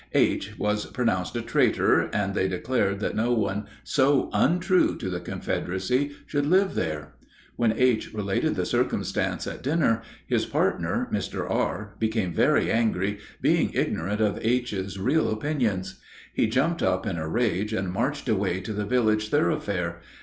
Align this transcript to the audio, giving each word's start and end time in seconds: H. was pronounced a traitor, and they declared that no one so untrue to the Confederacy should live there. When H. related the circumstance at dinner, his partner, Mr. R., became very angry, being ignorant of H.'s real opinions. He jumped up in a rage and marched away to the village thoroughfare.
H. 0.13 0.57
was 0.57 0.87
pronounced 0.87 1.35
a 1.35 1.43
traitor, 1.43 2.09
and 2.11 2.33
they 2.33 2.47
declared 2.47 2.99
that 3.01 3.15
no 3.15 3.33
one 3.33 3.67
so 3.83 4.31
untrue 4.33 4.97
to 4.97 5.09
the 5.11 5.19
Confederacy 5.19 6.13
should 6.25 6.47
live 6.47 6.73
there. 6.73 7.13
When 7.55 7.71
H. 7.73 8.11
related 8.11 8.55
the 8.55 8.65
circumstance 8.65 9.45
at 9.45 9.61
dinner, 9.61 10.01
his 10.25 10.47
partner, 10.47 11.07
Mr. 11.13 11.47
R., 11.47 11.93
became 11.99 12.33
very 12.33 12.71
angry, 12.71 13.19
being 13.43 13.69
ignorant 13.75 14.21
of 14.21 14.39
H.'s 14.43 14.97
real 14.97 15.29
opinions. 15.29 15.99
He 16.33 16.47
jumped 16.47 16.81
up 16.81 17.05
in 17.05 17.19
a 17.19 17.27
rage 17.29 17.71
and 17.71 17.91
marched 17.93 18.27
away 18.27 18.59
to 18.61 18.73
the 18.73 18.85
village 18.85 19.29
thoroughfare. 19.29 20.01